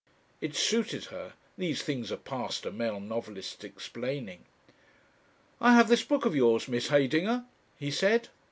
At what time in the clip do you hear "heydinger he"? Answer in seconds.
6.87-7.91